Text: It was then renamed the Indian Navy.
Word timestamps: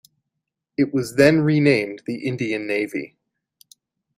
It 0.77 0.95
was 0.95 1.13
then 1.15 1.41
renamed 1.41 2.01
the 2.07 2.25
Indian 2.27 2.65
Navy. 2.65 3.17